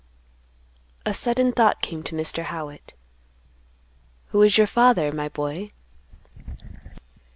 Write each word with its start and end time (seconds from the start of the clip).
A 1.05 1.13
sudden 1.13 1.51
thought 1.51 1.83
came 1.83 2.01
to 2.01 2.15
Mr. 2.15 2.45
Howitt. 2.45 2.95
"Who 4.29 4.41
is 4.41 4.57
your 4.57 4.65
father, 4.65 5.11
my 5.11 5.29
boy?" 5.29 5.73